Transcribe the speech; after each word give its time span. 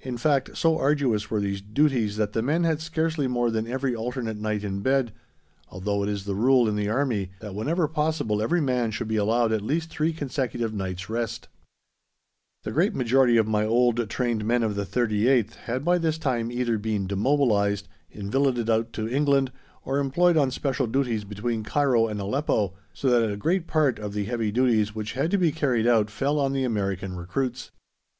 In 0.00 0.16
fact, 0.16 0.56
so 0.56 0.76
arduous 0.76 1.30
were 1.30 1.38
these 1.38 1.60
duties 1.60 2.16
that 2.16 2.32
the 2.32 2.42
men 2.42 2.64
had 2.64 2.80
scarcely 2.80 3.28
more 3.28 3.48
than 3.48 3.68
every 3.68 3.94
alternate 3.94 4.36
night 4.38 4.64
in 4.64 4.80
bed, 4.80 5.12
although 5.68 6.02
it 6.02 6.08
is 6.08 6.24
the 6.24 6.34
rule 6.34 6.68
in 6.68 6.74
the 6.74 6.88
army 6.88 7.30
that 7.38 7.54
whenever 7.54 7.86
possible 7.86 8.42
every 8.42 8.60
man 8.60 8.90
should 8.90 9.06
be 9.06 9.14
allowed 9.14 9.52
at 9.52 9.62
least 9.62 9.88
three 9.88 10.12
consecutive 10.12 10.74
nights' 10.74 11.08
rest. 11.08 11.46
The 12.64 12.72
great 12.72 12.92
majority 12.96 13.36
of 13.36 13.46
my 13.46 13.64
old 13.64 14.08
trained 14.10 14.44
men 14.44 14.64
of 14.64 14.74
the 14.74 14.84
38th 14.84 15.54
had 15.70 15.84
by 15.84 15.96
this 15.96 16.18
time 16.18 16.50
either 16.50 16.76
been 16.76 17.06
demobilised, 17.06 17.86
invalided 18.10 18.92
to 18.94 19.08
England, 19.08 19.52
or 19.84 20.00
employed 20.00 20.36
on 20.36 20.50
special 20.50 20.88
duties 20.88 21.22
between 21.22 21.62
Cairo 21.62 22.08
and 22.08 22.20
Aleppo, 22.20 22.74
so 22.92 23.08
that 23.10 23.30
a 23.30 23.36
great 23.36 23.68
part 23.68 24.00
of 24.00 24.12
the 24.12 24.24
heavy 24.24 24.50
duties 24.50 24.92
which 24.96 25.12
had 25.12 25.30
to 25.30 25.38
be 25.38 25.52
carried 25.52 25.86
out 25.86 26.10
fell 26.10 26.40
on 26.40 26.52
the 26.52 26.64
American 26.64 27.14
recruits. 27.14 27.70